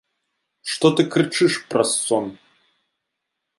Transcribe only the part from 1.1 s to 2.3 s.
крычыш праз сон?